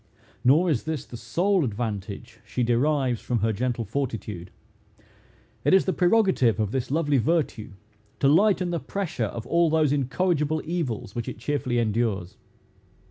[0.43, 4.49] Nor is this the sole advantage she derives from her gentle fortitude.
[5.63, 7.73] It is the prerogative of this lovely virtue,
[8.19, 12.35] to lighten the pressure of all those incorrigible evils which it cheerfully endures.